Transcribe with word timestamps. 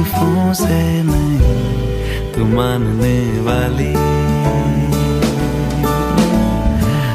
तारीफों 0.00 0.52
से 0.54 1.02
नहीं 1.02 2.32
तू 2.32 2.44
मानने 2.46 3.18
वाली। 3.40 3.92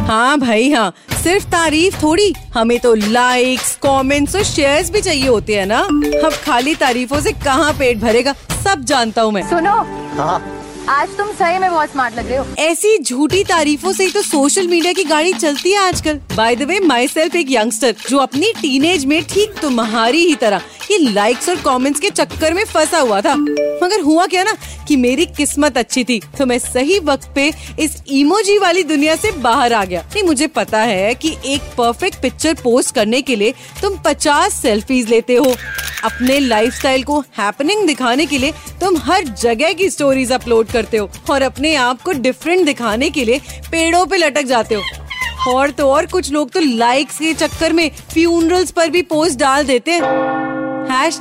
हाँ 0.08 0.38
भाई 0.40 0.70
हाँ। 0.72 0.94
सिर्फ़ 1.24 1.46
तारीफ़ 1.46 2.02
थोड़ी 2.04 2.34
हमें 2.54 2.80
तो 2.80 2.94
लाइक्स 2.94 3.76
कमेंट्स 3.86 4.36
और 4.36 4.44
शेयर्स 4.44 4.92
भी 4.92 5.02
चाहिए 5.02 5.28
होते 5.28 5.56
हैं 5.56 5.66
ना। 5.66 5.80
अब 6.26 6.34
खाली 6.46 6.76
तारीफों 6.76 7.22
से 7.22 7.32
कहाँ 7.46 7.74
पेट 7.74 7.98
भरेगा 7.98 8.34
सब 8.64 8.84
जानता 8.84 9.22
हूँ 9.22 9.32
मैं। 9.32 9.44
सुनो। 9.50 9.82
आज 10.90 11.16
तुम 11.18 11.28
सही 11.28 11.58
में 11.60 11.70
बहुत 11.72 11.92
स्मार्ट 11.92 12.16
लग 12.16 12.28
रहे 12.28 12.38
हो। 12.38 12.46
ऐसी 12.60 12.98
झूठी 13.00 13.44
तारीफों 13.44 13.92
से 13.94 14.04
ही 14.04 14.12
तो 14.12 14.22
सोशल 14.22 14.68
मीडिया 14.68 14.92
की 14.94 15.04
गाड़ी 15.04 15.32
चलती 15.34 15.72
है 15.72 15.78
आजकल। 15.80 16.20
By 16.36 16.56
the 16.56 16.64
way 16.64 16.80
my 16.80 17.08
self 17.08 17.36
एक 17.36 17.52
यंगस्टर 17.52 17.96
जो 18.10 18.18
अपनी 18.18 18.52
टीनेज 18.62 19.06
में 19.06 19.22
ठीक 19.24 19.54
तुम्हारी 19.62 20.20
ही 20.20 20.36
तरह, 20.36 20.62
ये 20.92 20.98
लाइक्स 20.98 21.50
और 21.50 21.56
कमेंट्स 21.62 22.00
के 22.00 22.10
चक्कर 22.10 22.54
में 22.54 22.64
फंसा 22.66 23.00
हुआ 23.00 23.22
था। 23.22 23.36
मगर 23.36 24.02
हुआ 24.02 24.26
क्या 24.26 24.44
ना, 24.44 24.54
कि 24.88 24.96
मेरी 24.96 25.26
किस्मत 25.28 25.78
अच्छी 25.78 26.04
थी 26.04 26.20
तो 26.38 26.46
मैं 26.46 26.58
सही 26.60 27.00
वक्त 27.02 27.30
पे 27.36 27.48
इस 27.80 27.96
इमोजी 28.12 28.58
वाली 28.58 28.84
दुनिया 28.84 29.16
से 29.16 29.32
बाहर 29.34 29.74
आ 29.74 29.84
गया। 29.86 30.02
नहीं, 30.04 30.24
मुझे 30.24 30.48
पता 30.50 30.82
है 30.82 31.14
कि 31.16 31.36
एक 31.46 31.62
परफेक्ट 31.78 32.22
पिक्चर 32.22 32.54
पोस्ट 32.64 32.96
करने 32.96 33.22
के 33.22 33.36
लिए 33.36 33.54
तुम 33.82 33.98
50 34.06 34.62
सेल्फीज 34.62 35.10
लेते 35.10 35.36
हो। 35.36 35.56
अपने 36.06 36.40
लाइफस्टाइल 36.40 37.04
को 37.04 37.20
हैपनिंग 37.38 37.86
दिखाने 37.88 38.26
के 38.26 38.38
लिए 38.38 38.52
तुम 38.82 38.98
हर 38.98 39.24
जगह 39.42 39.74
की 39.74 39.90
स्टोरीज 39.90 40.32
अपलोड 40.32 40.68
करते 40.68 40.98
हो 40.98 41.10
और 41.30 41.42
अपने 41.42 41.76
आप 41.76 42.02
को 42.02 42.12
डिफरेंट 42.12 42.66
दिखाने 42.66 43.10
के 43.10 43.26
लिए 43.26 43.40
पेड़ों 43.72 44.06
पे 44.06 44.18
लटक 44.18 44.44
जाते 44.44 44.76
हो। 44.76 44.84
और 45.48 45.72
तो 45.72 45.90
और 45.92 46.06
कुछ 46.06 46.32
लोग 46.32 46.52
तो 46.52 46.60
लाइक्स 46.60 47.20
के 47.20 47.34
चक्कर 47.34 47.74
में 47.74 47.90
फ्यूनरल्स 48.14 48.72
पर 48.72 48.90
भी 48.90 49.02
पोस्ट 49.02 49.40
डाल 49.40 49.66
देते 49.66 49.92
हैं। 49.92 50.02
हैश 50.92 51.20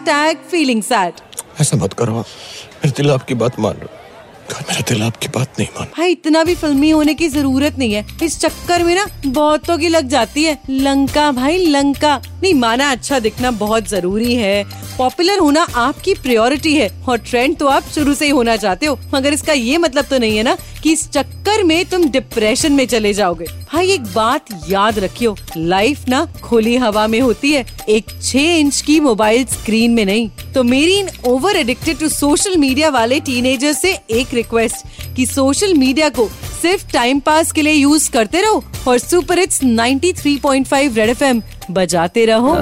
फीलिंग 0.50 0.82
सैड 0.82 1.20
ऐसा 1.60 1.76
मत 1.76 1.92
करो 1.92 2.12
मेरे 2.14 2.90
दिल 2.90 3.10
आपकी 3.10 3.34
बात 3.34 3.60
मान 3.60 3.74
रहा 3.74 4.03
मेरा 4.52 4.80
दिल 4.80 5.02
आपकी 5.02 5.28
बात 5.28 5.52
नहीं 5.58 5.68
मान। 5.68 5.86
भाई, 5.96 6.12
इतना 6.12 6.44
भी 6.44 6.54
फिल्मी 6.54 6.90
होने 6.90 7.14
की 7.14 7.28
ज़रूरत 7.28 7.78
नहीं 7.78 7.92
है। 7.92 8.06
इस 8.22 8.40
चक्कर 8.40 8.82
में 8.82 8.94
ना 8.94 9.06
बहुतों 9.26 9.78
की 9.78 9.88
लग 9.88 10.08
जाती 10.08 10.44
है। 10.44 10.58
लंका 10.70 11.32
भाई, 11.32 11.66
लंका। 11.66 12.16
नहीं, 12.16 12.54
माना 12.54 12.90
अच्छा 12.90 13.18
दिखना 13.18 13.50
बहुत 13.50 13.88
ज़रूरी 13.88 14.34
है। 14.34 14.64
पॉपुलर 14.98 15.38
होना 15.38 15.62
आपकी 15.62 16.14
प्रायोरिटी 16.14 16.74
है। 16.74 17.04
और 17.08 17.18
ट्रेंड 17.18 17.56
तो 17.56 17.66
आप 17.66 17.82
शुरू 17.82 18.14
से 18.14 18.24
ही 18.24 18.30
होना 18.30 18.56
चाहते 18.56 18.86
हो। 18.86 18.98
मगर 19.14 19.32
इसका 19.32 19.52
ये 19.52 19.78
मतलब 19.78 20.04
तो 20.04 20.18
नहीं 20.18 20.36
है 20.36 20.42
ना 20.42 20.56
कि 20.84 20.92
इस 20.92 21.10
चक्कर 21.10 21.62
में 21.62 21.84
तुम 21.84 22.04
डिप्रेशन 22.08 22.72
में 22.72 22.86
चले 22.86 23.14
जाओगे। 23.14 23.44
भाई 23.44 23.90
एक 23.90 24.02
बात 24.02 24.44
याद 24.70 24.98
रखियो 24.98 25.36
लाइफ 25.56 26.08
ना 26.08 26.26
खुली 26.42 26.76
हवा 26.76 27.06
में 27.06 27.20
होती 27.20 27.52
है। 27.52 27.64
एक 27.88 28.04
छह 28.22 28.38
इंच 28.38 28.80
की 28.80 29.00
मोबाइल 29.00 29.44
स्क्रीन 29.44 29.90
में 29.90 30.04
नहीं। 30.04 30.30
तो 30.54 30.62
मेरी 30.62 30.94
इन 30.94 31.08
over 31.24 31.56
addicted 31.56 31.98
to 31.98 32.08
social 32.08 32.56
media 32.56 32.88
वाले 32.88 33.20
टीनेजर 33.20 33.72
से 33.72 33.98
एक 34.10 34.34
रिक्वेस्ट 34.34 34.76
कि 35.16 35.26
सोशल 35.26 35.74
मीडिया 35.74 36.08
को 36.08 36.28
सिर्फ़ 36.62 36.92
टाइम 36.92 37.20
पास 37.20 37.52
के 37.52 37.62
लिए 37.62 37.72
यूज़ 37.72 38.10
करते 38.10 38.40
रहो 38.40 38.64
और 38.88 38.98
सुपर 38.98 39.38
इट्स 39.38 39.60
93.5 39.64 40.96
रेड 40.96 41.10
एफएम 41.10 41.42
बजाते 41.70 42.24
रहो। 42.24 42.56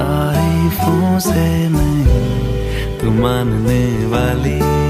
से 1.21 1.69
नहीं 1.69 2.03
वाली 4.07 4.82